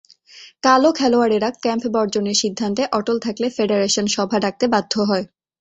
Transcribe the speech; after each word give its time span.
কালও 0.63 0.89
খেলোয়াড়েরা 0.93 1.49
ক্যাম্প 1.63 1.83
বর্জনের 1.95 2.37
সিদ্ধান্তে 2.41 2.83
অটল 2.91 3.17
থাকলে 3.25 3.47
ফেডারেশন 3.55 4.05
সভা 4.15 4.37
ডাকতে 4.43 4.65
বাধ্য 4.73 4.93
হয়। 5.09 5.25